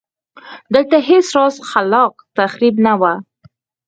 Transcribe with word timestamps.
دلته 0.73 0.97
هېڅ 1.07 1.27
راز 1.37 1.55
خلاق 1.69 2.13
تخریب 2.37 2.75
نه 2.85 2.93
و 2.99 3.03